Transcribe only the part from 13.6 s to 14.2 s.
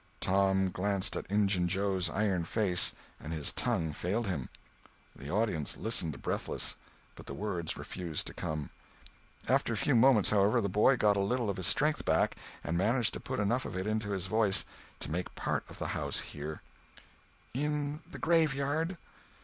of it into